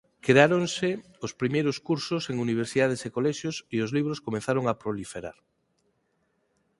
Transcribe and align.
Creáronse 0.25 0.89
os 1.25 1.31
primeiros 1.41 1.77
cursos 1.87 2.23
en 2.31 2.35
universidades 2.45 3.01
e 3.07 3.13
colexios 3.17 3.55
e 3.75 3.77
os 3.85 3.93
libros 3.97 4.21
comezaron 4.27 4.65
a 4.67 4.77
proliferar. 4.83 5.37